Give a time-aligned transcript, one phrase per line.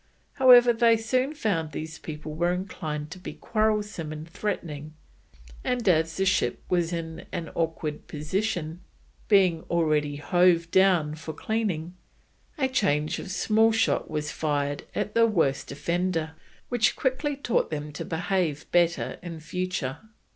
[0.33, 4.95] However, they soon found these people were inclined to be quarrelsome and threatening,
[5.63, 8.81] and as the ship was in an awkward position,
[9.27, 11.93] being already hove down for cleaning,
[12.57, 16.31] a charge of small shot was fired at the worst offender,
[16.69, 19.99] which quickly taught them to behave better in future.